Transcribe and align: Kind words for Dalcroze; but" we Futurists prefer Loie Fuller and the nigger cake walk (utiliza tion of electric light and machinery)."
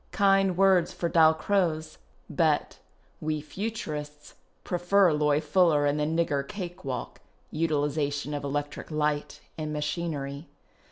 Kind 0.11 0.57
words 0.57 0.91
for 0.91 1.07
Dalcroze; 1.09 1.99
but" 2.27 2.79
we 3.27 3.39
Futurists 3.39 4.33
prefer 4.63 5.13
Loie 5.13 5.39
Fuller 5.39 5.85
and 5.85 5.99
the 5.99 6.05
nigger 6.05 6.41
cake 6.47 6.83
walk 6.83 7.21
(utiliza 7.53 8.11
tion 8.11 8.33
of 8.33 8.43
electric 8.43 8.89
light 8.89 9.41
and 9.59 9.71
machinery)." 9.71 10.47